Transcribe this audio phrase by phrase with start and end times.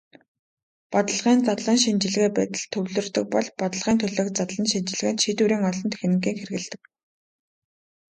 [0.91, 6.81] Бодлогын задлан шинжилгээ байдалд төвлөрдөг бол бодлогын төлөөх задлан шинжилгээнд шийдвэрийн олон техникийг хэрэглэдэг.